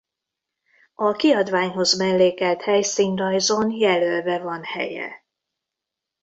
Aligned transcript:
A 0.93 1.11
kiadványhoz 1.11 1.97
mellékelt 1.97 2.61
helyszínrajzon 2.61 3.69
jelölve 3.71 4.39
van 4.39 4.63
helye. 4.63 5.25